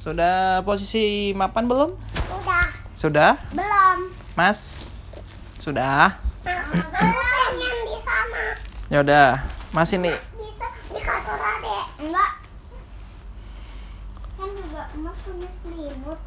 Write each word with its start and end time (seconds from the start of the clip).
Sudah 0.00 0.64
posisi 0.64 1.36
mapan 1.36 1.68
belum? 1.68 1.92
Udah. 2.32 2.66
Sudah? 2.96 3.36
Belum. 3.52 4.08
Mas? 4.32 4.72
Sudah? 5.60 6.16
Pengen 6.40 7.76
di 7.84 7.96
sana. 8.00 8.56
Ya 8.88 9.04
udah. 9.04 9.44
Mas 9.76 9.92
ini 9.92 10.08
Bisa 10.08 10.66
di 10.88 11.00
kasur 11.04 11.36
adek. 11.36 11.84
Enggak. 12.00 12.32
Kan 14.40 14.48
juga 14.56 14.82
emas 14.96 15.16
punya 15.20 15.50
selimut. 15.60 16.20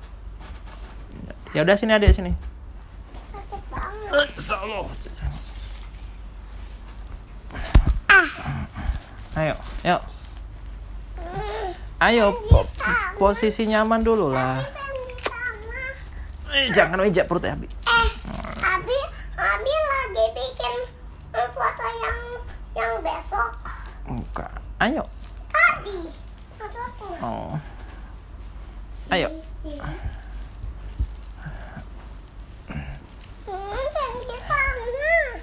Ya 1.58 1.66
udah 1.66 1.74
sini 1.74 1.98
adek 1.98 2.14
sini. 2.14 2.32
Sakit 3.34 3.62
banget. 3.74 4.10
Allah. 4.54 4.86
Ah. 8.06 8.30
Ayo, 9.34 9.58
yuk. 9.82 10.02
Ayo, 12.00 12.34
po- 12.50 12.68
posisi 13.16 13.66
nyaman 13.66 14.02
dulu 14.02 14.30
lah. 14.30 14.60
Eh, 16.54 16.70
jangan 16.70 17.02
ejak 17.02 17.26
perut 17.26 17.42
Abi. 17.44 17.66
Eh, 17.66 18.08
Abi, 18.62 18.98
Abi 19.34 19.74
lagi 19.74 20.26
bikin 20.32 20.76
eh, 21.34 21.48
foto 21.50 21.86
yang 22.00 22.20
yang 22.74 22.94
besok 23.02 23.52
Enggak. 24.06 24.54
Ayo. 24.80 25.04
tadi. 25.50 25.98
Fotoku. 26.56 27.08
Oh. 27.20 27.54
Ayo. 29.10 29.30
Hmm. 29.64 29.98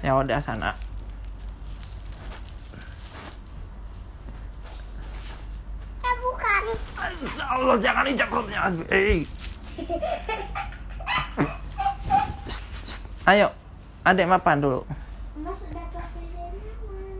Ya 0.01 0.17
udah 0.17 0.41
sana. 0.41 0.73
Eh, 6.01 6.15
bukan. 6.17 6.63
Allah 7.71 7.87
jangan 7.87 8.03
injak 8.03 8.27
perutnya. 8.27 8.67
Eh. 8.91 9.23
Ayo. 13.23 13.47
Adek 14.03 14.27
mapan 14.27 14.59
dulu. 14.59 14.83
Mas 15.39 15.55
udah 15.71 15.85
nyaman. 15.87 17.15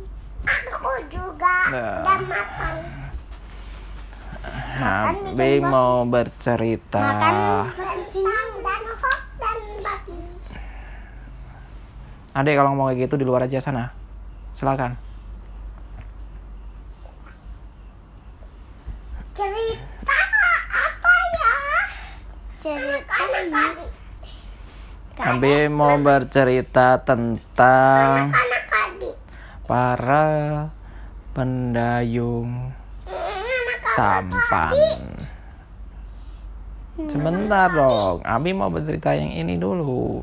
Aku 0.75 0.91
juga 1.07 1.55
Nah. 1.71 2.03
udah 2.03 2.19
makan. 2.27 2.75
Abi 5.31 5.63
mau 5.63 6.03
bercerita. 6.03 6.99
Makan. 6.99 7.35
Adek 12.33 12.59
kalau 12.59 12.75
mau 12.75 12.91
kayak 12.91 13.07
gitu 13.07 13.15
di 13.15 13.23
luar 13.23 13.47
aja 13.47 13.63
sana. 13.63 13.95
Silakan. 14.59 14.99
Cerita 19.31 20.19
apa 20.67 21.13
ya? 21.31 21.55
Cerita 22.59 23.15
tadi. 23.15 23.87
Abi 25.31 25.71
mau 25.71 25.95
bercerita 25.95 26.99
tentang 27.07 28.35
para 29.63 30.27
pendayung 31.31 32.75
Anak 33.07 33.79
sampan. 33.95 34.75
Sebentar 37.07 37.71
dong, 37.71 38.19
Abi 38.27 38.51
mau 38.51 38.67
bercerita 38.67 39.15
yang 39.15 39.31
ini 39.31 39.55
dulu. 39.55 40.19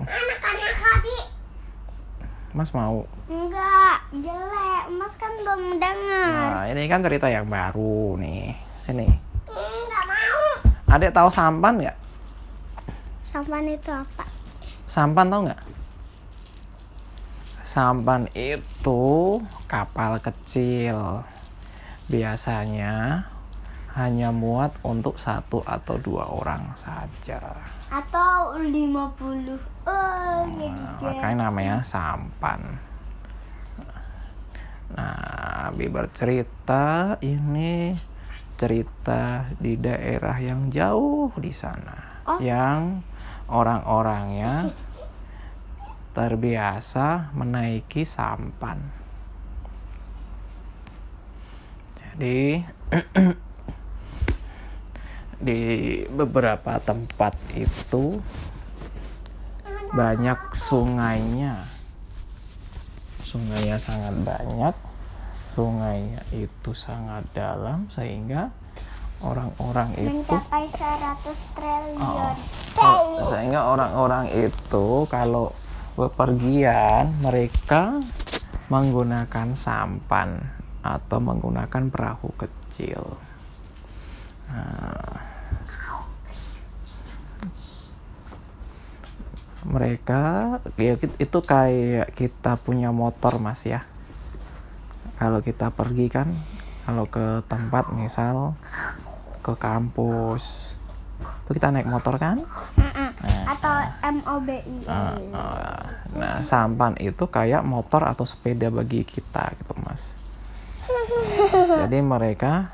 Mas 2.52 2.68
mau? 2.76 3.08
Enggak, 3.32 4.12
jelek. 4.12 4.84
Mas 4.92 5.14
kan 5.16 5.32
belum 5.40 5.80
dengar. 5.80 6.28
Nah, 6.52 6.64
ini 6.68 6.84
kan 6.84 7.00
cerita 7.00 7.32
yang 7.32 7.48
baru 7.48 8.20
nih. 8.20 8.52
Sini. 8.84 9.08
Enggak 9.56 10.04
mau. 10.04 10.44
Adek 10.92 11.16
tahu 11.16 11.32
sampan 11.32 11.80
nggak? 11.80 11.96
Sampan 13.24 13.64
itu 13.72 13.88
apa? 13.88 14.37
Sampan 14.88 15.28
tahu 15.28 15.40
nggak? 15.46 15.62
Sampan 17.60 18.24
itu 18.32 19.36
kapal 19.68 20.16
kecil. 20.18 21.22
Biasanya 22.08 23.28
hanya 23.92 24.32
muat 24.32 24.72
untuk 24.80 25.20
satu 25.20 25.60
atau 25.68 26.00
dua 26.00 26.24
orang 26.32 26.72
saja. 26.72 27.60
Atau 27.92 28.56
50. 28.56 29.60
Oh, 29.84 30.40
Nah, 30.48 30.96
makanya 31.04 31.52
namanya 31.52 31.84
sampan. 31.84 32.80
Nah, 34.96 35.68
Abi 35.68 35.92
bercerita 35.92 37.16
ini 37.20 37.92
cerita 38.56 39.44
di 39.60 39.76
daerah 39.76 40.40
yang 40.40 40.72
jauh 40.72 41.28
di 41.36 41.52
sana, 41.52 42.24
Oh. 42.24 42.40
yang 42.40 43.04
orang-orangnya 43.52 44.72
terbiasa 46.18 47.30
menaiki 47.30 48.02
sampan. 48.02 48.82
Jadi 51.94 52.58
di 55.46 55.60
beberapa 56.10 56.82
tempat 56.82 57.38
itu 57.54 58.18
banyak 59.94 60.58
sungainya. 60.58 61.62
Sungainya 63.22 63.78
sangat 63.78 64.18
banyak. 64.18 64.74
Sungainya 65.54 66.26
itu 66.34 66.74
sangat 66.74 67.30
dalam 67.30 67.86
sehingga 67.94 68.50
orang-orang 69.22 69.94
itu 69.94 70.26
mencapai 70.26 70.66
100 70.74 71.54
triliun. 71.54 72.34
Oh, 72.82 73.30
sehingga 73.30 73.70
orang-orang 73.70 74.26
itu 74.34 75.06
kalau 75.06 75.54
bepergian 75.98 77.18
mereka 77.18 77.98
menggunakan 78.70 79.58
sampan 79.58 80.38
atau 80.78 81.18
menggunakan 81.18 81.90
perahu 81.90 82.30
kecil. 82.38 83.18
Nah, 84.46 85.18
mereka 89.66 90.56
ya 90.78 90.94
itu 90.96 91.38
kayak 91.42 92.14
kita 92.14 92.54
punya 92.62 92.94
motor 92.94 93.42
mas 93.42 93.66
ya. 93.66 93.82
Kalau 95.18 95.42
kita 95.42 95.74
pergi 95.74 96.06
kan, 96.06 96.30
kalau 96.86 97.10
ke 97.10 97.42
tempat 97.50 97.90
misal 97.90 98.54
ke 99.42 99.50
kampus, 99.58 100.78
itu 101.42 101.50
kita 101.58 101.74
naik 101.74 101.90
motor 101.90 102.22
kan? 102.22 102.46
Atau 103.48 103.74
MOBI. 104.04 104.84
Uh, 104.84 105.16
uh, 105.32 105.80
nah, 106.12 106.44
sampan 106.44 106.92
itu 107.00 107.24
kayak 107.24 107.64
motor 107.64 108.04
atau 108.04 108.28
sepeda 108.28 108.68
bagi 108.68 109.08
kita 109.08 109.56
gitu, 109.56 109.72
Mas. 109.80 110.04
Jadi 111.88 111.98
mereka 112.04 112.68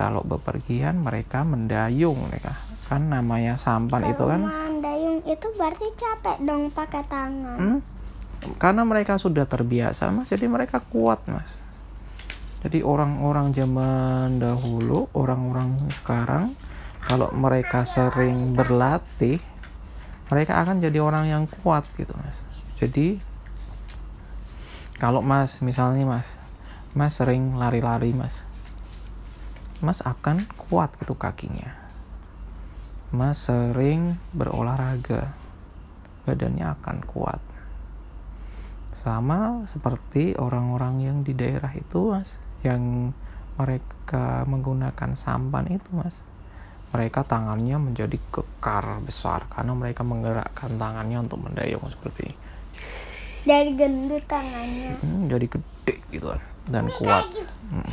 kalau 0.00 0.24
bepergian 0.24 1.04
mereka 1.04 1.44
mendayung 1.44 2.16
mereka. 2.24 2.56
Kan 2.88 3.12
namanya 3.12 3.60
sampan 3.60 4.08
itu 4.08 4.24
kan 4.24 4.40
Mandayung 4.40 5.20
itu 5.28 5.46
berarti 5.54 5.86
capek 5.94 6.36
dong 6.42 6.72
pakai 6.72 7.04
tangan. 7.06 7.58
hmm, 7.60 7.78
karena 8.56 8.82
mereka 8.88 9.20
sudah 9.20 9.44
terbiasa, 9.44 10.08
Mas. 10.08 10.32
Jadi 10.32 10.48
mereka 10.48 10.80
kuat, 10.80 11.20
Mas. 11.28 11.46
Jadi 12.60 12.84
orang-orang 12.84 13.56
zaman 13.56 14.36
dahulu, 14.36 15.08
orang-orang 15.16 15.80
sekarang 16.00 16.52
kalau 17.00 17.32
mereka 17.32 17.88
sering 17.88 18.52
berlatih, 18.52 19.40
mereka 20.30 20.62
akan 20.62 20.78
jadi 20.78 21.02
orang 21.02 21.26
yang 21.26 21.44
kuat 21.50 21.82
gitu, 21.98 22.14
Mas. 22.14 22.38
Jadi 22.78 23.18
kalau 25.02 25.20
Mas 25.20 25.58
misalnya 25.58 26.06
Mas, 26.06 26.28
Mas 26.94 27.18
sering 27.18 27.58
lari-lari, 27.58 28.14
Mas. 28.14 28.46
Mas 29.82 29.98
akan 30.06 30.46
kuat 30.54 30.94
gitu 31.02 31.18
kakinya. 31.18 31.74
Mas 33.10 33.50
sering 33.50 34.22
berolahraga, 34.30 35.34
badannya 36.28 36.78
akan 36.78 37.02
kuat. 37.10 37.42
Sama 39.02 39.66
seperti 39.66 40.38
orang-orang 40.38 41.02
yang 41.02 41.18
di 41.26 41.34
daerah 41.34 41.74
itu, 41.74 42.14
Mas, 42.14 42.38
yang 42.62 43.10
mereka 43.58 44.46
menggunakan 44.46 45.18
sampan 45.18 45.66
itu, 45.74 45.90
Mas. 45.90 46.22
Mereka 46.90 47.22
tangannya 47.22 47.78
menjadi 47.78 48.18
kekar 48.34 48.98
besar 49.06 49.46
karena 49.46 49.72
mereka 49.78 50.02
menggerakkan 50.02 50.74
tangannya 50.74 51.22
untuk 51.22 51.38
mendayung 51.38 51.86
seperti 51.86 52.30
ini. 52.30 52.36
Dari 53.40 53.70
gendut 53.78 54.24
tangannya. 54.26 54.98
Hmm, 55.00 55.30
jadi 55.30 55.46
gede 55.46 55.94
gitu 56.10 56.26
kan 56.34 56.42
dan 56.66 56.84
kuat. 56.90 57.24
Hmm. 57.70 57.86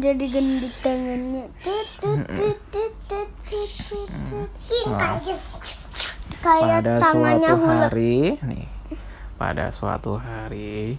Jadi 0.00 0.24
gendut 0.32 0.74
tangannya. 0.80 1.44
Tut. 1.60 1.88
Nah. 4.88 5.20
Kayak 6.40 6.80
pada 6.80 6.92
tangannya 7.04 7.52
suatu 7.52 7.66
hari 7.68 8.16
nih 8.40 8.66
pada 9.36 9.64
suatu 9.72 10.12
hari 10.16 10.96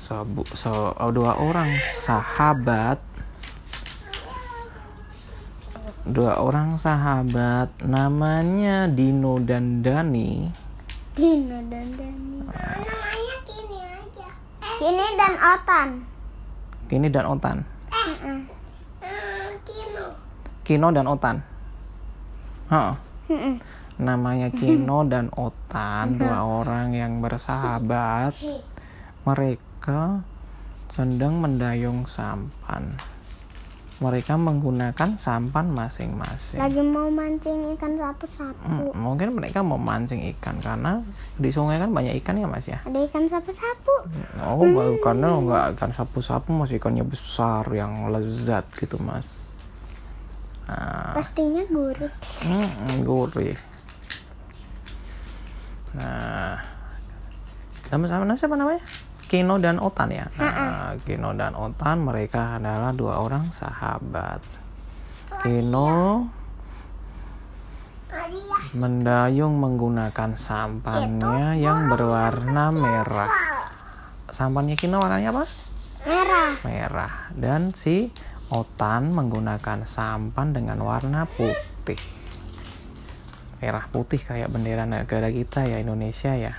sebu, 0.00 0.44
se- 0.56 0.94
oh, 0.96 1.12
dua 1.12 1.36
orang 1.36 1.68
sahabat 2.00 2.96
dua 6.10 6.42
orang 6.42 6.74
sahabat 6.76 7.70
namanya 7.86 8.90
Dino 8.90 9.38
dan 9.38 9.80
Dani 9.80 10.50
Dino 11.14 11.58
dan 11.70 11.86
Dani. 11.94 12.42
namanya 12.50 13.36
Kini 13.46 13.78
aja. 13.78 14.28
Kini 14.78 15.06
dan 15.14 15.34
Otan. 15.38 15.88
Kini 16.90 17.08
dan 17.10 17.24
Otan 17.26 17.56
Eh, 17.90 18.10
eh, 18.26 19.48
Kino. 19.62 20.06
Kino 20.66 20.88
dan 20.90 21.06
Otan 21.06 21.36
Heeh. 22.70 22.94
Mm-mm. 23.30 23.54
namanya 24.02 24.50
Kino 24.50 25.06
dan 25.12 25.30
Otan 25.34 26.18
dua 26.18 26.42
orang 26.42 26.90
yang 26.90 27.22
bersahabat 27.22 28.34
mereka 29.22 30.26
sedang 30.90 31.38
mendayung 31.38 32.02
sampan 32.10 32.98
mereka 34.00 34.32
menggunakan 34.32 35.20
sampan 35.20 35.68
masing-masing 35.76 36.56
Lagi 36.56 36.80
mau 36.80 37.12
mancing 37.12 37.76
ikan 37.76 38.00
sapu-sapu. 38.00 38.64
Hmm, 38.64 38.96
mungkin 38.96 39.36
mereka 39.36 39.60
mau 39.60 39.76
mancing 39.76 40.24
ikan 40.36 40.56
karena 40.58 41.04
di 41.36 41.52
sungai 41.52 41.76
kan 41.76 41.92
banyak 41.92 42.16
ikan 42.24 42.40
ya 42.40 42.48
mas 42.48 42.64
ya 42.64 42.80
Ada 42.88 42.96
ikan 43.12 43.28
sapu-sapu. 43.28 43.92
oh 44.40 44.64
baru 44.64 44.96
karena 45.04 45.28
nggak 45.36 45.64
ikan 45.76 45.92
sapu-sapu 45.92 46.48
mas 46.48 46.72
ikannya 46.72 47.04
besar 47.04 47.68
yang 47.68 48.08
lezat 48.08 48.64
gitu 48.72 48.96
mas 48.96 49.36
nah, 50.64 51.12
Pastinya 51.12 51.60
gurih. 51.68 52.12
Hmm, 52.40 53.04
gurih. 53.04 53.58
Nah, 55.90 56.56
sama-sama 57.90 58.38
siapa 58.38 58.54
namanya? 58.54 58.80
Kino 59.30 59.62
dan 59.62 59.78
Otan 59.78 60.10
ya. 60.10 60.26
Nah, 60.34 60.98
Kino 61.06 61.30
dan 61.38 61.54
Otan 61.54 62.02
mereka 62.02 62.58
adalah 62.58 62.90
dua 62.90 63.22
orang 63.22 63.46
sahabat. 63.54 64.42
Kino 65.46 66.26
mendayung 68.74 69.54
menggunakan 69.62 70.34
sampannya 70.34 71.62
yang 71.62 71.86
berwarna 71.86 72.74
merah. 72.74 73.30
Sampannya 74.34 74.74
Kino 74.74 74.98
warnanya 74.98 75.30
apa? 75.30 75.46
Merah. 76.10 76.50
Merah. 76.66 77.14
Dan 77.30 77.70
si 77.70 78.10
Otan 78.50 79.14
menggunakan 79.14 79.86
sampan 79.86 80.50
dengan 80.50 80.82
warna 80.82 81.22
putih. 81.30 82.02
Merah 83.62 83.86
putih 83.94 84.18
kayak 84.18 84.50
bendera 84.50 84.90
negara 84.90 85.30
kita 85.30 85.70
ya 85.70 85.78
Indonesia 85.78 86.34
ya. 86.34 86.50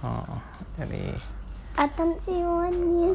Oh, 0.00 0.40
jadi 0.80 1.35
Atan 1.76 2.16
siwannya. 2.24 3.12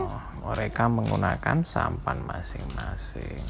oh, 0.00 0.24
mereka 0.48 0.88
menggunakan 0.88 1.60
sampan 1.60 2.24
masing-masing. 2.24 3.44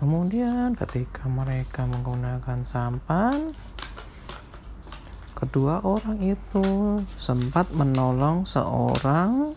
Kemudian 0.00 0.72
ketika 0.72 1.28
mereka 1.28 1.84
menggunakan 1.84 2.64
sampan, 2.64 3.52
kedua 5.36 5.84
orang 5.84 6.16
itu 6.24 6.64
sempat 7.20 7.76
menolong 7.76 8.48
seorang 8.48 9.52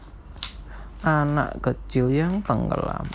anak 1.08 1.56
kecil 1.64 2.12
yang 2.12 2.44
tenggelam. 2.44 3.08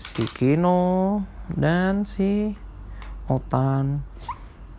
Si 0.00 0.24
Kino 0.24 1.20
dan 1.52 2.08
si 2.08 2.56
Otan 3.28 4.00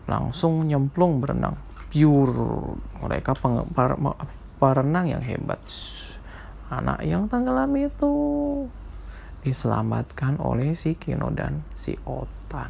langsung 0.09 0.65
nyemplung 0.65 1.21
berenang. 1.21 1.66
Pure. 1.87 2.77
Mereka 3.03 3.31
peng- 3.37 3.67
par- 3.71 3.99
ma- 3.99 4.19
perenang 4.57 5.07
yang 5.07 5.23
hebat. 5.23 5.61
Anak 6.67 6.99
yang 7.07 7.31
tenggelam 7.31 7.71
itu 7.79 8.13
diselamatkan 9.47 10.35
oleh 10.43 10.75
si 10.75 10.99
Kino 10.99 11.31
dan 11.31 11.63
si 11.79 11.95
Otan. 12.03 12.67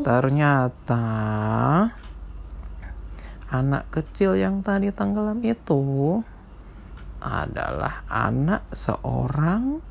Ternyata 0.00 1.04
anak 3.52 3.84
kecil 3.92 4.40
yang 4.40 4.64
tadi 4.64 4.88
tenggelam 4.88 5.44
itu 5.44 6.24
adalah 7.20 8.04
anak 8.08 8.64
seorang 8.72 9.84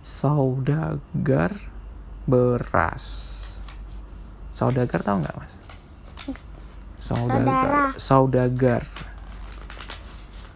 saudagar 0.00 1.56
beras. 2.24 3.04
Saudagar 4.56 5.04
tahu 5.04 5.24
nggak 5.24 5.36
mas? 5.36 5.63
Saudagar. 7.04 7.92
Saudagar. 8.00 8.82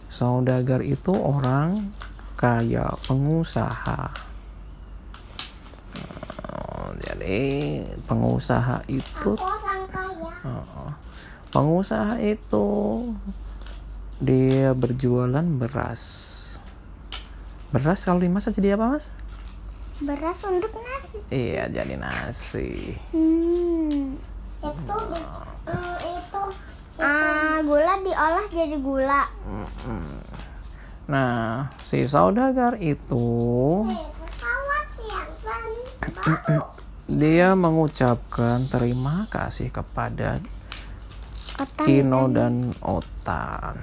Saudagar 0.09 0.81
itu 0.81 1.12
orang 1.12 1.93
kaya 2.41 2.89
pengusaha. 3.05 4.09
Oh, 6.49 6.89
jadi 7.05 7.85
pengusaha 8.09 8.81
itu. 8.89 9.37
Oh, 10.49 10.89
pengusaha 11.53 12.17
itu 12.25 12.67
dia 14.25 14.73
berjualan 14.73 15.45
beras. 15.45 16.33
Beras 17.69 18.09
kalau 18.09 18.25
dimasak 18.25 18.56
jadi 18.56 18.81
apa 18.81 18.97
mas? 18.97 19.12
Beras 20.00 20.41
untuk 20.49 20.73
nasi. 20.81 21.21
Iya 21.29 21.69
jadi 21.69 22.00
nasi. 22.00 22.97
Hmm. 23.12 24.17
Itu 24.58 24.99
eh, 25.69 25.96
itu 26.19 26.43
ah 26.99 27.62
gula 27.62 27.94
diolah 28.02 28.46
jadi 28.50 28.76
gula. 28.78 29.22
Mm-mm. 29.46 30.19
Nah 31.08 31.72
si 31.87 32.05
saudagar 32.05 32.76
itu 32.82 33.87
dia 37.20 37.56
mengucapkan 37.56 38.66
terima 38.69 39.31
kasih 39.32 39.72
kepada 39.72 40.43
Otan 41.58 41.87
Kino 41.87 42.31
dan 42.31 42.70
Otan. 42.84 43.78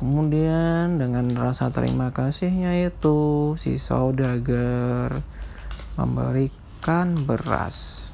Kemudian 0.00 0.96
dengan 0.96 1.28
rasa 1.36 1.68
terima 1.68 2.08
kasihnya 2.10 2.88
itu 2.88 3.52
si 3.60 3.76
saudagar 3.76 5.20
memberikan 6.00 7.20
beras. 7.28 8.09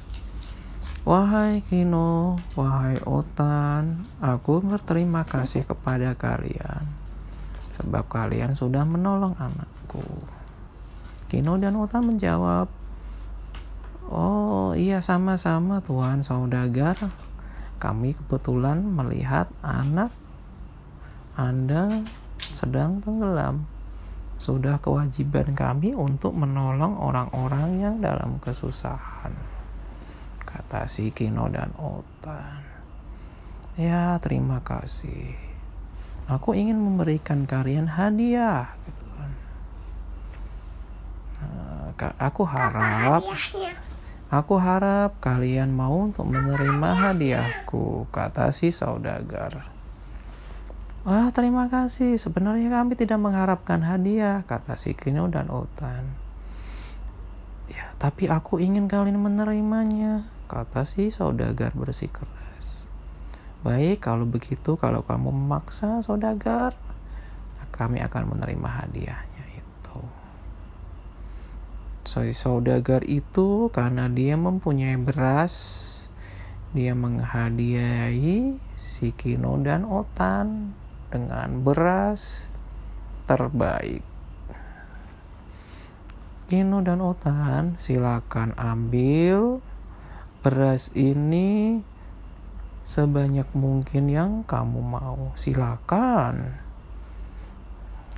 Wahai 1.07 1.63
Kino, 1.63 2.35
wahai 2.59 2.99
Otan, 3.07 4.03
aku 4.19 4.59
berterima 4.59 5.23
kasih 5.23 5.63
kepada 5.63 6.11
kalian 6.19 6.83
sebab 7.79 8.11
kalian 8.11 8.59
sudah 8.59 8.83
menolong 8.83 9.31
anakku. 9.39 10.03
Kino 11.31 11.55
dan 11.63 11.79
Otan 11.79 12.11
menjawab, 12.11 12.67
Oh 14.11 14.75
iya 14.75 14.99
sama-sama 14.99 15.79
Tuhan 15.79 16.27
saudagar. 16.27 16.99
Kami 17.79 18.11
kebetulan 18.11 18.83
melihat 18.83 19.47
anak 19.63 20.11
anda 21.39 22.03
sedang 22.35 22.99
tenggelam. 22.99 23.63
Sudah 24.43 24.75
kewajiban 24.83 25.55
kami 25.55 25.95
untuk 25.95 26.35
menolong 26.35 26.99
orang-orang 26.99 27.79
yang 27.79 27.95
dalam 28.03 28.43
kesusahan. 28.43 29.56
Kata 30.57 30.89
si 30.89 31.13
Kino 31.13 31.45
dan 31.53 31.69
Otan. 31.77 32.65
Ya, 33.77 34.17
terima 34.25 34.65
kasih. 34.65 35.37
Aku 36.25 36.57
ingin 36.57 36.81
memberikan 36.81 37.45
kalian 37.45 37.85
hadiah. 37.85 38.73
Gitu 38.89 39.05
kan. 39.13 39.31
Nah, 41.45 41.93
aku 42.17 42.41
harap. 42.41 43.21
Aku 44.27 44.59
harap 44.59 45.23
kalian 45.23 45.71
mau 45.71 46.03
untuk 46.03 46.27
menerima 46.27 46.89
hadiahku, 46.99 48.11
kata 48.11 48.51
si 48.51 48.75
saudagar. 48.75 49.71
Wah, 51.07 51.31
terima 51.31 51.71
kasih. 51.71 52.19
Sebenarnya 52.19 52.67
kami 52.67 52.99
tidak 52.99 53.23
mengharapkan 53.23 53.79
hadiah, 53.79 54.43
kata 54.43 54.75
si 54.75 54.91
Kino 54.91 55.31
dan 55.31 55.47
Otan. 55.47 56.11
Ya, 57.71 57.95
tapi 57.95 58.27
aku 58.27 58.59
ingin 58.59 58.91
kalian 58.91 59.15
menerimanya, 59.15 60.27
kata 60.47 60.87
si 60.87 61.11
saudagar 61.11 61.75
bersikeras. 61.75 62.87
Baik, 63.61 64.07
kalau 64.07 64.23
begitu, 64.23 64.79
kalau 64.79 65.03
kamu 65.03 65.29
memaksa 65.29 65.99
saudagar, 65.99 66.73
kami 67.75 68.01
akan 68.01 68.33
menerima 68.33 68.69
hadiahnya 68.83 69.45
itu. 69.59 69.99
So, 72.07 72.23
saudagar 72.31 73.03
itu 73.05 73.69
karena 73.75 74.07
dia 74.07 74.39
mempunyai 74.39 74.95
beras, 74.95 75.53
dia 76.71 76.95
menghadiahi 76.95 78.55
si 78.79 79.13
Kino 79.13 79.59
dan 79.61 79.83
Otan 79.85 80.73
dengan 81.11 81.61
beras 81.61 82.47
terbaik. 83.27 84.01
Kino 86.47 86.79
dan 86.79 87.03
Otan, 87.03 87.75
silakan 87.75 88.55
ambil 88.55 89.59
beras 90.47 90.95
ini 90.95 91.83
sebanyak 92.87 93.51
mungkin 93.51 94.07
yang 94.07 94.31
kamu 94.47 94.79
mau. 94.79 95.35
Silakan. 95.35 96.63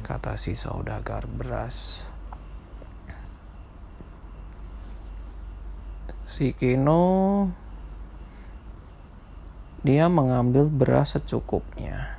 kata 0.05 0.37
si 0.37 0.53
saudagar 0.53 1.25
beras. 1.25 2.05
Si 6.29 6.53
Kino 6.53 7.49
dia 9.81 10.05
mengambil 10.05 10.69
beras 10.69 11.17
secukupnya. 11.17 12.13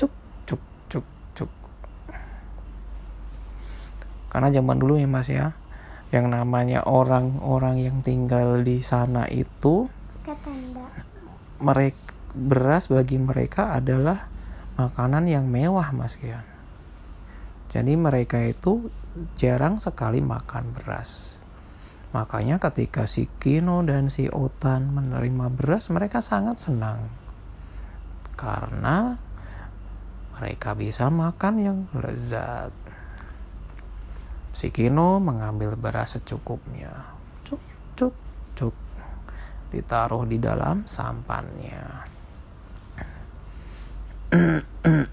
Cuk, 0.00 0.12
cuk, 0.48 0.62
cuk, 0.88 1.06
cuk. 1.36 1.52
Karena 4.32 4.48
zaman 4.48 4.80
dulu 4.80 4.96
ya 4.96 5.04
Mas 5.04 5.28
ya, 5.28 5.52
yang 6.10 6.30
namanya 6.30 6.82
orang-orang 6.86 7.86
yang 7.86 7.98
tinggal 8.02 8.60
di 8.66 8.82
sana 8.82 9.30
itu 9.30 9.86
mereka 11.62 12.10
beras 12.34 12.86
bagi 12.86 13.18
mereka 13.18 13.74
adalah 13.74 14.30
makanan 14.78 15.26
yang 15.26 15.46
mewah 15.50 15.90
Mas 15.90 16.18
ya. 16.22 16.46
Jadi 17.70 17.94
mereka 17.94 18.42
itu 18.42 18.90
jarang 19.38 19.78
sekali 19.78 20.18
makan 20.22 20.74
beras. 20.74 21.38
Makanya 22.10 22.58
ketika 22.58 23.06
si 23.06 23.30
Kino 23.38 23.86
dan 23.86 24.10
si 24.10 24.26
Otan 24.26 24.90
menerima 24.90 25.46
beras 25.54 25.90
mereka 25.94 26.18
sangat 26.18 26.58
senang. 26.58 27.06
Karena 28.34 29.14
mereka 30.34 30.74
bisa 30.74 31.06
makan 31.06 31.54
yang 31.62 31.78
lezat. 31.94 32.74
Si 34.50 34.68
Kino 34.74 35.22
mengambil 35.22 35.78
beras 35.78 36.18
secukupnya. 36.18 37.14
Cuk, 37.46 37.62
cuk, 37.94 38.14
cuk. 38.58 38.74
Ditaruh 39.70 40.26
di 40.26 40.42
dalam 40.42 40.84
sampannya. 40.86 42.06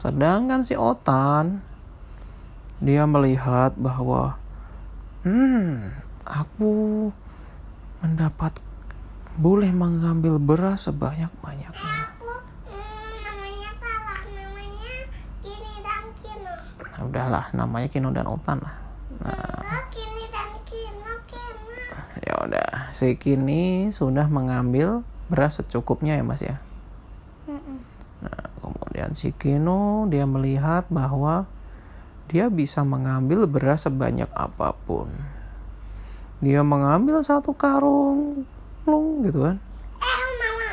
Sedangkan 0.00 0.64
si 0.64 0.76
Otan 0.76 1.60
dia 2.80 3.04
melihat 3.04 3.76
bahwa 3.76 4.40
hmm, 5.28 5.92
aku 6.24 6.72
mendapat 8.00 8.56
boleh 9.36 9.68
mengambil 9.68 10.40
beras 10.40 10.88
sebanyak-banyaknya. 10.88 11.96
Aku 12.16 12.32
hmm, 12.72 13.12
namanya 13.24 13.70
salah. 13.76 14.20
Namanya 14.32 14.96
Kini 15.44 15.74
dan 15.84 16.04
Kino. 16.16 16.54
Nah, 16.80 16.99
udahlah, 17.10 17.50
namanya 17.50 17.90
Kino 17.90 18.14
dan 18.14 18.30
Otan 18.30 18.62
lah. 18.62 18.74
Nah, 19.20 19.82
Kino. 19.90 21.10
ya 22.22 22.34
udah, 22.46 22.94
si 22.94 23.18
Kini 23.18 23.90
sudah 23.90 24.30
mengambil 24.30 25.02
beras 25.26 25.58
secukupnya 25.58 26.14
ya 26.14 26.24
Mas 26.24 26.42
ya. 26.42 26.62
Nah, 28.20 28.44
kemudian 28.62 29.18
si 29.18 29.34
Kino 29.34 30.06
dia 30.06 30.22
melihat 30.28 30.86
bahwa 30.86 31.50
dia 32.30 32.46
bisa 32.46 32.86
mengambil 32.86 33.50
beras 33.50 33.90
sebanyak 33.90 34.30
apa 34.30 34.76
pun. 34.86 35.10
Dia 36.38 36.62
mengambil 36.62 37.20
satu 37.26 37.50
karung, 37.52 38.46
plung 38.86 39.26
gitu 39.26 39.50
kan. 39.50 39.56
Eh, 39.60 40.24
mama 40.38 40.70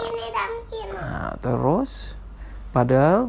Kini 0.00 0.26
dan 0.32 0.52
Kino. 0.72 0.96
Nah, 0.96 1.32
terus 1.38 2.16
padahal 2.72 3.28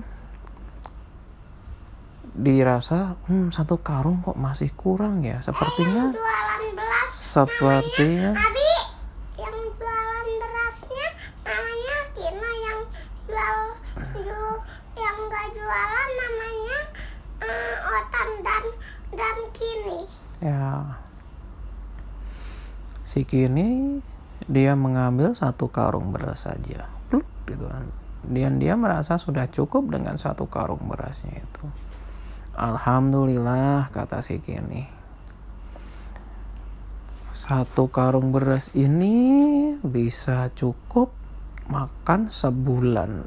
dirasa 2.34 3.13
hmm, 3.25 3.50
satu 3.50 3.78
karung 3.78 4.20
kok 4.20 4.36
masih 4.36 4.74
kurang 4.74 5.22
ya. 5.22 5.38
Sepertinya 5.40 6.13
beras. 6.74 7.10
sepertinya 7.10 8.34
Abi, 8.34 8.72
yang 9.38 9.58
jualan 9.78 10.28
berasnya 10.38 11.08
namanya 11.42 11.98
Kino 12.13 12.50
yang 12.62 12.80
jual 13.25 13.58
ju- 14.18 14.62
yang 14.96 15.18
gak 15.28 15.48
jualan 15.54 16.10
namanya 16.13 16.80
eh, 17.42 17.78
Otan 17.90 18.30
dan 18.42 18.63
dan 19.13 19.38
Kini. 19.54 20.02
ya 20.42 20.98
si 23.04 23.22
kini 23.24 24.02
dia 24.50 24.74
mengambil 24.74 25.32
satu 25.34 25.70
karung 25.70 26.10
beras 26.10 26.50
saja 26.50 26.90
Pluk, 27.08 27.24
gitu 27.46 27.70
kan 27.70 27.86
dan 28.25 28.58
dia 28.58 28.74
merasa 28.74 29.16
sudah 29.16 29.46
cukup 29.48 29.94
dengan 29.94 30.18
satu 30.18 30.50
karung 30.50 30.82
berasnya 30.84 31.38
itu 31.38 31.63
Alhamdulillah 32.53 33.89
kata 33.89 34.22
si 34.22 34.38
kini 34.38 34.86
satu 37.33 37.89
karung 37.89 38.29
beras 38.31 38.72
ini 38.72 39.74
bisa 39.81 40.48
cukup 40.55 41.12
makan 41.65 42.29
sebulan 42.29 43.25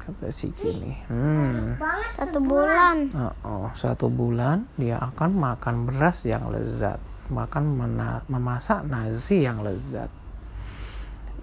kata 0.00 0.32
si 0.32 0.50
kini 0.50 0.96
hmm 1.06 1.76
Banget 1.76 2.10
satu 2.16 2.38
bulan. 2.40 2.96
Oh, 3.12 3.34
oh, 3.44 3.68
satu 3.76 4.08
bulan 4.08 4.64
dia 4.80 4.96
akan 4.96 5.30
makan 5.36 5.84
beras 5.84 6.24
yang 6.24 6.48
lezat, 6.48 6.96
makan 7.28 7.76
mena- 7.76 8.24
memasak 8.32 8.86
nasi 8.88 9.44
yang 9.44 9.60
lezat. 9.60 10.08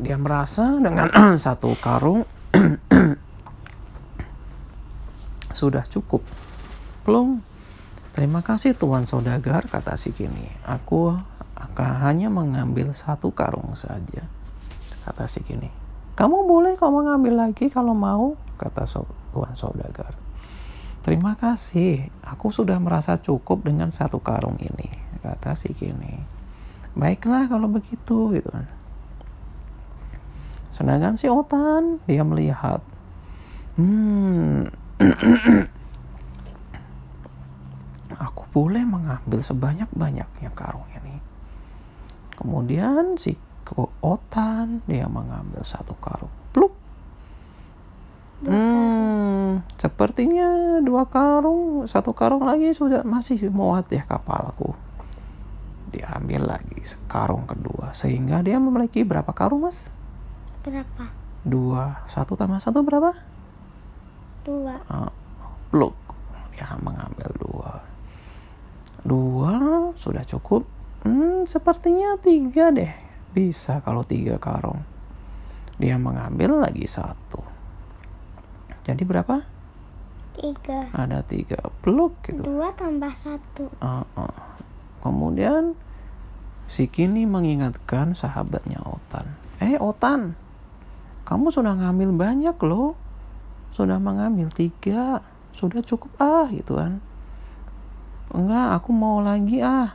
Dia 0.02 0.18
merasa 0.18 0.74
dengan 0.82 1.06
satu 1.46 1.78
karung 1.78 2.26
sudah 5.54 5.86
cukup. 5.86 6.26
Belum. 7.04 7.44
Terima 8.14 8.46
kasih 8.46 8.78
Tuan 8.78 9.04
Saudagar, 9.04 9.66
kata 9.68 9.98
si 9.98 10.14
Kini. 10.14 10.48
Aku 10.64 11.18
akan 11.58 11.92
hanya 12.06 12.30
mengambil 12.30 12.94
satu 12.94 13.34
karung 13.34 13.74
saja, 13.74 14.24
kata 15.04 15.26
si 15.26 15.42
Kini. 15.42 15.68
Kamu 16.14 16.46
boleh 16.46 16.78
kau 16.78 16.94
mengambil 16.94 17.50
lagi 17.50 17.74
kalau 17.74 17.98
mau, 17.98 18.38
kata 18.62 18.86
so- 18.86 19.10
Tuan 19.34 19.58
Saudagar. 19.58 20.14
Terima 21.02 21.34
kasih, 21.36 22.08
aku 22.24 22.54
sudah 22.54 22.78
merasa 22.78 23.20
cukup 23.20 23.66
dengan 23.66 23.92
satu 23.92 24.22
karung 24.22 24.56
ini, 24.62 24.88
kata 25.26 25.58
si 25.58 25.74
Kini. 25.74 26.22
Baiklah 26.94 27.50
kalau 27.50 27.66
begitu, 27.68 28.32
gitu 28.32 28.48
kan. 28.48 28.70
Sedangkan 30.78 31.18
si 31.18 31.28
Otan, 31.28 32.00
dia 32.06 32.22
melihat, 32.22 32.80
hmm, 33.76 34.70
boleh 38.54 38.86
mengambil 38.86 39.42
sebanyak-banyaknya 39.42 40.50
karung 40.54 40.86
ini. 40.94 41.18
Kemudian 42.38 43.18
si 43.18 43.36
Otan, 44.06 44.86
dia 44.86 45.10
mengambil 45.10 45.66
satu 45.66 45.98
karung. 45.98 46.30
Pluk, 46.54 46.78
Hmm, 48.44 49.64
sepertinya 49.80 50.84
dua 50.84 51.08
karung, 51.08 51.88
satu 51.88 52.12
karung 52.12 52.44
lagi 52.44 52.76
sudah 52.76 53.08
masih 53.08 53.48
muat 53.48 53.88
ya 53.88 54.04
kapalku. 54.04 54.76
Diambil 55.96 56.52
lagi 56.52 56.84
sekarung 56.84 57.48
kedua, 57.48 57.96
sehingga 57.96 58.44
dia 58.44 58.60
memiliki 58.60 59.08
berapa 59.08 59.32
karung 59.32 59.64
mas? 59.64 59.88
Berapa? 60.60 61.08
Dua, 61.48 62.04
satu 62.12 62.36
tambah 62.36 62.60
satu 62.60 62.84
berapa? 62.84 63.16
Dua. 64.44 64.76
Ah, 64.92 65.12
pluk, 65.72 65.96
dia 66.52 66.68
mengambil 66.84 67.32
dua. 67.40 67.93
Dua 69.04 69.54
sudah 70.00 70.24
cukup. 70.24 70.64
Hmm, 71.04 71.44
sepertinya 71.44 72.16
tiga 72.20 72.72
deh. 72.72 72.92
Bisa 73.36 73.84
kalau 73.84 74.08
tiga 74.08 74.40
karung. 74.40 74.80
Dia 75.76 76.00
mengambil 76.00 76.64
lagi 76.64 76.88
satu. 76.88 77.44
Jadi 78.88 79.04
berapa? 79.04 79.44
Tiga. 80.34 80.90
ada 80.90 81.22
tiga 81.22 81.62
peluk 81.86 82.18
gitu. 82.26 82.42
Dua 82.42 82.74
tambah 82.74 83.14
satu. 83.22 83.70
Uh, 83.78 84.02
uh. 84.18 84.34
Kemudian 85.06 85.78
si 86.66 86.90
Kini 86.90 87.30
mengingatkan 87.30 88.18
sahabatnya 88.18 88.82
Otan. 88.82 89.30
Eh 89.62 89.78
Otan, 89.78 90.34
kamu 91.30 91.54
sudah 91.54 91.78
ngambil 91.78 92.18
banyak 92.18 92.58
loh. 92.66 92.98
Sudah 93.78 94.02
mengambil 94.02 94.50
tiga. 94.50 95.22
Sudah 95.54 95.86
cukup 95.86 96.10
ah 96.18 96.50
gitu 96.50 96.82
kan. 96.82 96.98
Enggak, 98.34 98.82
aku 98.82 98.90
mau 98.92 99.22
lagi 99.22 99.62
ah. 99.62 99.94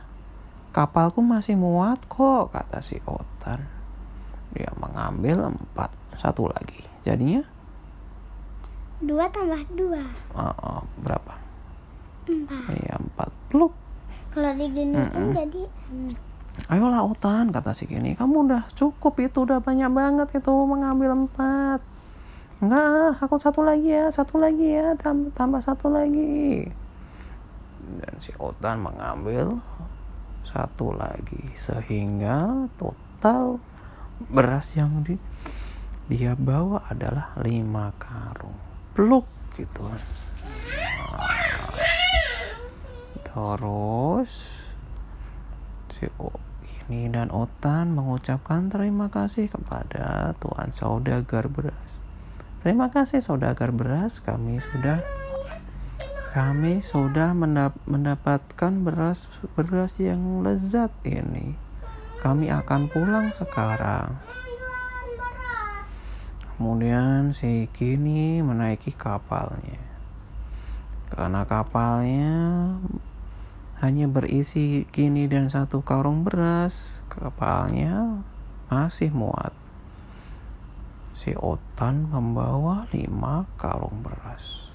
Kapalku 0.71 1.19
masih 1.19 1.59
muat 1.59 1.99
kok, 2.07 2.55
kata 2.55 2.79
si 2.79 3.03
Otan. 3.03 3.67
Dia 4.55 4.71
mengambil 4.79 5.51
empat. 5.51 5.91
Satu 6.15 6.47
lagi. 6.47 6.83
Jadinya 7.03 7.43
Dua 8.99 9.31
tambah 9.31 9.63
dua. 9.79 10.03
uh, 10.35 10.51
uh, 10.59 10.81
berapa? 10.99 11.33
Empat. 12.27 12.67
Iya, 12.75 12.99
empat 12.99 13.29
peluk. 13.47 13.71
Kalau 14.35 14.51
diginiin 14.53 14.93
Mm-mm. 14.93 15.31
jadi 15.33 15.63
hmm, 15.89 16.11
Ayolah 16.67 17.07
Otan, 17.07 17.55
kata 17.55 17.71
si 17.71 17.87
Kini. 17.87 18.19
Kamu 18.19 18.45
udah 18.51 18.67
cukup 18.75 19.15
itu, 19.23 19.47
udah 19.47 19.63
banyak 19.63 19.87
banget 19.89 20.43
itu 20.43 20.51
mengambil 20.67 21.15
empat. 21.15 21.79
Enggak, 22.59 23.23
aku 23.23 23.39
satu 23.39 23.63
lagi 23.63 23.87
ya, 23.87 24.11
satu 24.11 24.35
lagi 24.35 24.75
ya, 24.75 24.91
tambah, 24.99 25.31
tambah 25.31 25.63
satu 25.63 25.87
lagi. 25.87 26.67
Dan 27.97 28.13
si 28.21 28.29
Otan 28.37 28.85
mengambil 28.85 29.57
satu 30.45 30.93
lagi. 30.93 31.49
Sehingga 31.57 32.69
total 32.77 33.57
beras 34.29 34.75
yang 34.77 35.01
di, 35.01 35.17
dia 36.05 36.37
bawa 36.37 36.85
adalah 36.91 37.33
lima 37.41 37.89
karung. 37.97 38.57
pluk 38.93 39.25
gitu 39.55 39.79
Nah, 39.87 40.01
terus 43.23 44.31
si 45.93 46.09
O- 46.19 46.41
ini 46.89 47.07
dan 47.07 47.29
Otan 47.29 47.93
mengucapkan 47.93 48.67
terima 48.67 49.07
kasih 49.07 49.47
kepada 49.47 50.33
Tuan 50.41 50.73
saudagar 50.73 51.47
beras 51.47 52.01
terima 52.65 52.89
kasih 52.91 53.21
saudagar 53.23 53.71
beras 53.71 54.19
kami 54.19 54.59
sudah 54.59 54.99
kami 56.29 56.85
sudah 56.85 57.33
mendap- 57.33 57.81
mendapatkan 57.89 58.73
beras 58.85 59.25
beras 59.57 59.97
yang 59.97 60.45
lezat 60.45 60.93
ini 61.05 61.57
kami 62.21 62.53
akan 62.53 62.85
pulang 62.87 63.33
sekarang 63.33 64.17
Kemudian 66.59 67.31
si 67.31 67.71
Kini 67.71 68.43
menaiki 68.43 68.91
kapalnya. 68.91 69.79
Karena 71.07 71.47
kapalnya 71.47 72.35
hanya 73.79 74.11
berisi 74.11 74.83
Kini 74.91 75.31
dan 75.31 75.47
satu 75.47 75.79
karung 75.79 76.27
beras, 76.27 76.99
kapalnya 77.07 78.19
masih 78.67 79.07
muat. 79.15 79.55
Si 81.15 81.31
Otan 81.39 82.11
membawa 82.11 82.91
lima 82.91 83.47
karung 83.55 84.03
beras. 84.03 84.68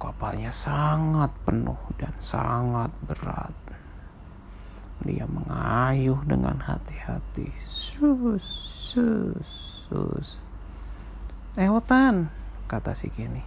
Kapalnya 0.00 0.48
sangat 0.48 1.28
penuh 1.44 1.76
dan 2.00 2.16
sangat 2.16 2.88
berat. 3.04 3.52
Dia 5.04 5.28
mengayuh 5.28 6.24
dengan 6.24 6.56
hati-hati. 6.56 7.52
Sus, 7.68 8.40
sus, 8.96 9.48
sus. 9.84 10.40
Eh, 11.60 11.68
Otan, 11.68 12.32
kata 12.64 12.96
si 12.96 13.12
Kini. 13.12 13.44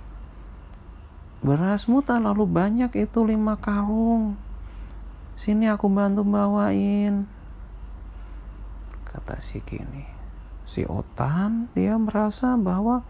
Berasmu 1.42 2.06
terlalu 2.06 2.46
banyak 2.46 2.94
itu 3.02 3.20
lima 3.26 3.58
karung. 3.58 4.38
Sini 5.34 5.66
aku 5.66 5.90
bantu 5.90 6.22
bawain. 6.22 7.26
Kata 9.10 9.42
si 9.42 9.58
Kini. 9.66 10.06
Si 10.70 10.86
Otan, 10.86 11.74
dia 11.74 11.98
merasa 11.98 12.54
bahwa 12.56 13.02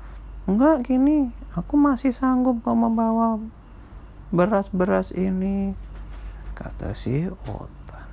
enggak 0.43 0.87
gini, 0.87 1.31
aku 1.55 1.79
masih 1.79 2.11
sanggup 2.11 2.59
kok 2.65 2.75
membawa 2.75 3.39
beras-beras 4.33 5.13
ini. 5.13 5.77
Kata 6.57 6.97
si 6.97 7.29
Otan. 7.29 8.09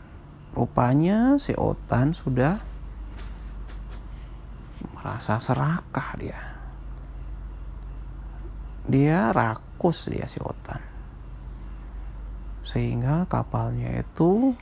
Rupanya 0.52 1.40
si 1.40 1.56
Otan 1.56 2.12
sudah 2.12 2.60
merasa 4.96 5.40
serakah 5.40 6.10
dia. 6.20 6.40
Dia 8.84 9.32
rakus 9.32 10.12
dia 10.12 10.28
si 10.28 10.36
Otan. 10.40 10.80
Sehingga 12.64 13.24
kapalnya 13.26 14.04
itu 14.04 14.52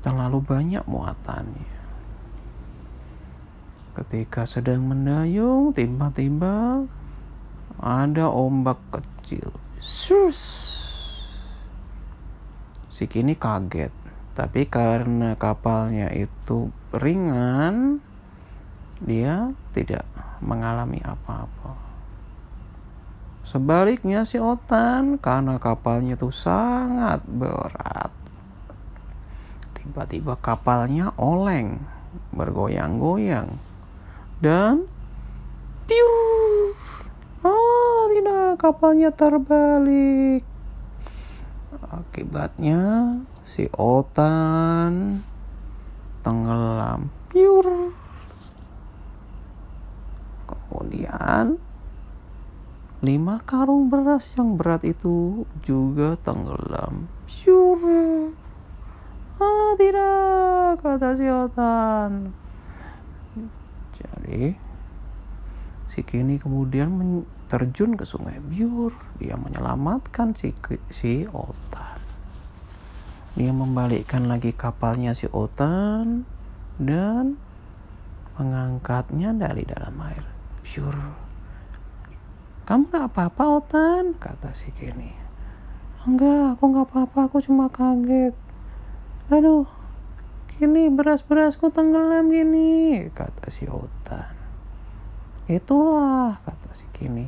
terlalu 0.00 0.38
banyak 0.40 0.84
muatannya. 0.86 1.83
Ketika 3.94 4.42
sedang 4.42 4.90
mendayung, 4.90 5.70
tiba-tiba 5.70 6.82
ada 7.78 8.26
ombak 8.26 8.82
kecil. 8.90 9.54
Sus. 9.78 10.40
Si 12.90 13.06
Kini 13.06 13.38
kaget. 13.38 13.94
Tapi 14.34 14.66
karena 14.66 15.38
kapalnya 15.38 16.10
itu 16.10 16.74
ringan, 16.90 18.02
dia 18.98 19.54
tidak 19.70 20.02
mengalami 20.42 20.98
apa-apa. 21.06 21.78
Sebaliknya 23.46 24.26
si 24.26 24.42
Otan, 24.42 25.22
karena 25.22 25.62
kapalnya 25.62 26.18
itu 26.18 26.34
sangat 26.34 27.22
berat. 27.30 28.10
Tiba-tiba 29.78 30.34
kapalnya 30.42 31.14
oleng, 31.14 31.78
bergoyang-goyang. 32.34 33.73
Dan 34.42 34.86
piu. 35.84 36.10
Oh, 37.44 38.08
tidak, 38.08 38.56
kapalnya 38.56 39.12
terbalik. 39.12 40.42
Akibatnya 41.92 42.80
si 43.44 43.68
Otan 43.76 45.20
tenggelam. 46.24 47.12
Piur. 47.28 47.92
Kemudian 50.48 51.60
lima 53.04 53.36
karung 53.44 53.92
beras 53.92 54.32
yang 54.32 54.56
berat 54.56 54.80
itu 54.88 55.44
juga 55.60 56.16
tenggelam. 56.24 57.06
Piur. 57.28 57.78
Ah, 59.36 59.76
tidak, 59.76 60.80
kata 60.80 61.10
si 61.20 61.26
Otan. 61.28 62.43
Jadi 64.24 64.56
si 65.92 66.00
Kini 66.00 66.40
kemudian 66.40 67.20
terjun 67.46 67.92
ke 67.94 68.08
sungai 68.08 68.40
Biur. 68.40 68.96
Dia 69.20 69.36
menyelamatkan 69.36 70.32
si 70.32 70.56
si 70.88 71.28
Otan. 71.28 72.00
Dia 73.36 73.52
membalikkan 73.52 74.24
lagi 74.24 74.56
kapalnya 74.56 75.12
si 75.12 75.28
Otan 75.28 76.24
dan 76.80 77.36
mengangkatnya 78.40 79.36
dari 79.36 79.68
dalam 79.68 79.94
air. 80.08 80.24
Biur. 80.64 80.96
Kamu 82.64 82.88
gak 82.88 83.12
apa-apa 83.12 83.60
Otan? 83.60 84.16
Kata 84.16 84.56
si 84.56 84.72
Kini. 84.72 85.12
Enggak, 86.08 86.56
aku 86.56 86.72
gak 86.72 86.88
apa-apa, 86.88 87.28
aku 87.28 87.44
cuma 87.44 87.68
kaget. 87.68 88.32
Aduh, 89.28 89.68
Gini 90.54 90.86
beras-berasku 90.86 91.74
tenggelam 91.74 92.30
gini, 92.30 93.10
kata 93.10 93.50
si 93.50 93.66
Otan. 93.66 94.30
Itulah, 95.50 96.38
kata 96.46 96.78
si 96.78 96.86
Kini. 96.94 97.26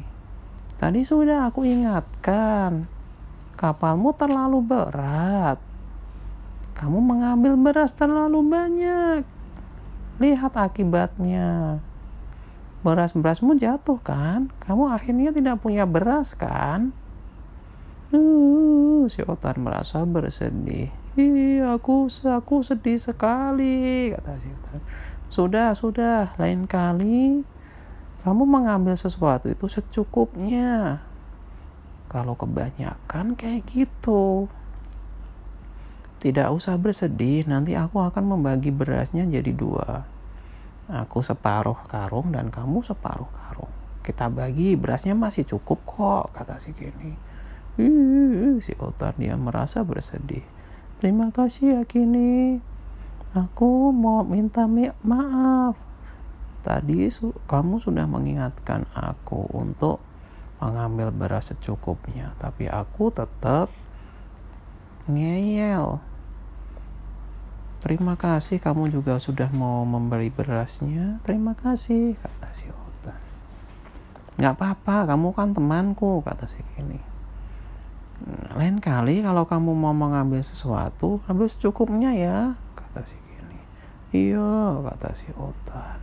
Tadi 0.79 1.03
sudah 1.03 1.51
aku 1.51 1.67
ingatkan, 1.67 2.87
kapalmu 3.59 4.15
terlalu 4.15 4.62
berat. 4.62 5.59
Kamu 6.79 7.03
mengambil 7.03 7.59
beras 7.59 7.97
terlalu 7.99 8.47
banyak. 8.47 9.27
Lihat 10.23 10.55
akibatnya. 10.55 11.81
Beras-berasmu 12.87 13.59
jatuh 13.59 13.99
kan? 14.07 14.55
Kamu 14.62 14.93
akhirnya 14.93 15.35
tidak 15.35 15.65
punya 15.65 15.83
beras 15.83 16.37
kan? 16.39 16.95
Uh, 18.15 19.11
si 19.11 19.19
Otan 19.27 19.67
merasa 19.67 20.07
bersedih. 20.07 20.95
Ih, 21.16 21.64
aku 21.64 22.12
aku 22.12 22.61
sedih 22.61 23.00
sekali, 23.00 24.12
kata 24.12 24.37
si. 24.37 24.52
Sudah, 25.33 25.72
sudah, 25.72 26.37
lain 26.37 26.68
kali 26.68 27.40
kamu 28.26 28.42
mengambil 28.42 28.98
sesuatu 28.98 29.46
itu 29.46 29.70
secukupnya. 29.70 30.98
Kalau 32.11 32.35
kebanyakan 32.35 33.38
kayak 33.38 33.62
gitu. 33.70 34.50
Tidak 36.18 36.50
usah 36.50 36.74
bersedih, 36.74 37.46
nanti 37.46 37.79
aku 37.79 38.02
akan 38.02 38.35
membagi 38.35 38.74
berasnya 38.74 39.22
jadi 39.31 39.55
dua. 39.55 40.02
Aku 40.90 41.22
separuh 41.22 41.87
karung 41.87 42.35
dan 42.35 42.50
kamu 42.50 42.83
separuh 42.83 43.31
karung. 43.31 43.70
Kita 44.02 44.26
bagi, 44.26 44.74
berasnya 44.74 45.14
masih 45.14 45.46
cukup 45.46 45.87
kok, 45.87 46.35
kata 46.35 46.59
si 46.59 46.74
Kini. 46.74 47.14
Si 48.59 48.74
Otan 48.83 49.14
dia 49.22 49.38
merasa 49.38 49.87
bersedih. 49.87 50.56
Terima 50.97 51.29
kasih 51.29 51.77
ya 51.77 51.83
Kini. 51.85 52.57
Aku 53.37 53.93
mau 53.93 54.25
minta 54.25 54.65
mi- 54.65 54.97
maaf. 55.05 55.77
Tadi 56.65 57.05
su- 57.13 57.37
kamu 57.45 57.85
sudah 57.85 58.09
mengingatkan 58.09 58.89
aku 58.97 59.45
untuk 59.53 60.01
mengambil 60.57 61.13
beras 61.13 61.53
secukupnya, 61.53 62.33
tapi 62.41 62.65
aku 62.65 63.13
tetap 63.13 63.69
ngeyel. 65.05 66.01
Terima 67.85 68.17
kasih 68.17 68.57
kamu 68.57 68.89
juga 68.89 69.21
sudah 69.21 69.53
mau 69.53 69.85
memberi 69.85 70.33
berasnya. 70.33 71.21
Terima 71.23 71.53
kasih, 71.55 72.17
kata 72.19 72.49
si 72.57 72.67
Otan. 72.73 73.21
Nggak 74.41 74.55
apa-apa, 74.59 75.13
kamu 75.13 75.29
kan 75.37 75.53
temanku, 75.53 76.25
kata 76.25 76.49
si 76.49 76.59
Kini. 76.75 77.15
"Nah, 78.24 78.57
Lain 78.57 78.81
kali 78.81 79.20
kalau 79.20 79.44
kamu 79.44 79.76
mau 79.76 79.92
mengambil 79.92 80.40
sesuatu, 80.40 81.20
ambil 81.29 81.46
secukupnya 81.52 82.16
ya, 82.16 82.57
kata 82.72 83.05
si 83.05 83.16
Kini. 83.29 83.59
Iya, 84.16 84.81
kata 84.81 85.09
si 85.12 85.29
Otan. 85.37 86.00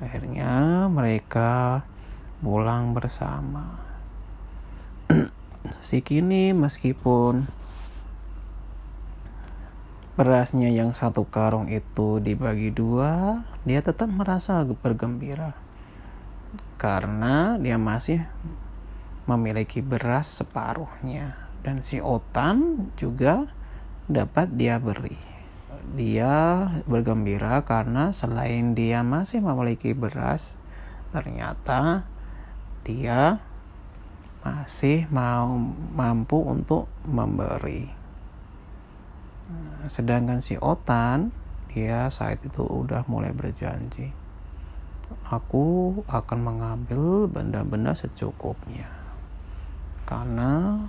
Akhirnya 0.00 0.86
mereka 0.88 1.84
pulang 2.40 2.96
bersama. 2.96 3.84
si 5.84 6.00
Kini 6.00 6.56
meskipun 6.56 7.44
berasnya 10.18 10.66
yang 10.74 10.96
satu 10.98 11.28
karung 11.30 11.70
itu 11.70 12.18
dibagi 12.18 12.74
dua, 12.74 13.44
dia 13.62 13.78
tetap 13.78 14.10
merasa 14.10 14.64
bergembira. 14.64 15.54
karena 16.78 17.58
dia 17.58 17.74
masih 17.74 18.22
memiliki 19.28 19.84
beras 19.84 20.40
separuhnya 20.40 21.36
dan 21.60 21.84
si 21.84 22.00
Otan 22.00 22.88
juga 22.96 23.44
dapat 24.08 24.56
dia 24.56 24.80
beri. 24.80 25.20
Dia 25.92 26.68
bergembira 26.88 27.60
karena 27.64 28.16
selain 28.16 28.72
dia 28.72 29.04
masih 29.04 29.44
memiliki 29.44 29.92
beras, 29.92 30.56
ternyata 31.12 32.08
dia 32.88 33.40
masih 34.44 35.04
mau 35.12 35.60
mampu 35.92 36.40
untuk 36.40 36.88
memberi. 37.04 37.88
Sedangkan 39.88 40.44
si 40.44 40.60
Otan, 40.60 41.32
dia 41.72 42.12
saat 42.12 42.44
itu 42.44 42.64
udah 42.64 43.04
mulai 43.08 43.32
berjanji, 43.32 44.12
aku 45.28 46.00
akan 46.04 46.38
mengambil 46.44 47.28
benda-benda 47.28 47.96
secukupnya. 47.96 48.97
Karena 50.08 50.80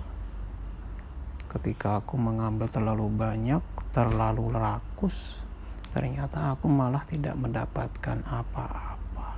ketika 1.52 2.00
aku 2.00 2.16
mengambil 2.16 2.72
terlalu 2.72 3.12
banyak, 3.12 3.60
terlalu 3.92 4.48
rakus, 4.48 5.36
ternyata 5.92 6.56
aku 6.56 6.72
malah 6.72 7.04
tidak 7.04 7.36
mendapatkan 7.36 8.24
apa-apa. 8.24 9.36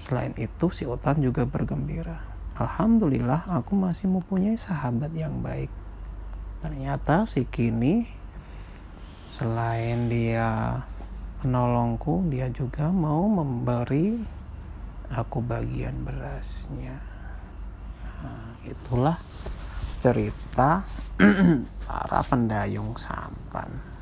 Selain 0.00 0.32
itu, 0.40 0.72
si 0.72 0.88
Otan 0.88 1.20
juga 1.20 1.44
bergembira. 1.44 2.24
Alhamdulillah, 2.56 3.44
aku 3.52 3.76
masih 3.76 4.08
mempunyai 4.08 4.56
sahabat 4.56 5.12
yang 5.12 5.44
baik. 5.44 5.68
Ternyata 6.64 7.28
si 7.28 7.44
Kini, 7.44 8.08
selain 9.28 10.08
dia 10.08 10.80
menolongku, 11.44 12.32
dia 12.32 12.48
juga 12.48 12.88
mau 12.88 13.28
memberi 13.28 14.24
aku 15.12 15.44
bagian 15.44 16.00
berasnya 16.00 17.15
nah, 18.22 18.52
itulah 18.64 19.16
cerita 20.00 20.84
para 21.88 22.20
pendayung 22.26 22.94
sampan. 22.94 23.96